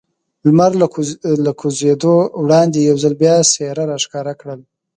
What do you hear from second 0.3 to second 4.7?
لمر له کوزېدو وړاندې یو ځل بیا څېره را ښکاره کړل.